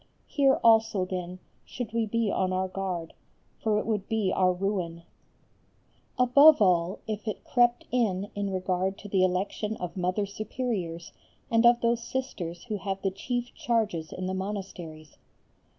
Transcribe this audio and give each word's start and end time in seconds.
Here 0.25 0.55
also 0.63 1.05
then 1.05 1.37
should 1.63 1.93
we 1.93 2.07
be 2.07 2.31
on 2.31 2.51
our 2.51 2.67
guard, 2.67 3.13
for 3.61 3.77
it 3.77 3.85
would 3.85 4.09
be 4.09 4.33
our 4.35 4.51
ruin; 4.51 5.03
above 6.17 6.59
all 6.59 7.01
if 7.05 7.27
it 7.27 7.43
crept 7.43 7.85
in 7.91 8.31
in 8.33 8.49
regard 8.49 8.97
to 8.97 9.07
the 9.07 9.23
election 9.23 9.77
of 9.77 9.95
Mother 9.95 10.25
Superiors 10.25 11.11
and 11.51 11.67
of 11.67 11.81
those 11.81 12.01
Sisters 12.01 12.63
who 12.63 12.77
have 12.77 12.99
the 13.03 13.11
chief 13.11 13.53
charges 13.53 14.11
in 14.11 14.25
the 14.25 14.33
monasteries. 14.33 15.17